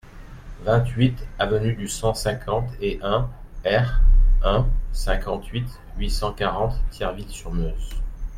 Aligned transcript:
vingt-huit 0.63 1.15
avenue 1.37 1.75
du 1.75 1.87
cent 1.87 2.15
cinquante 2.15 2.71
e 2.81 2.97
R.un., 3.03 4.67
cinquante-cinq, 4.93 5.69
huit 5.95 6.09
cent 6.09 6.33
quarante, 6.33 6.73
Thierville-sur-Meuse 6.89 7.91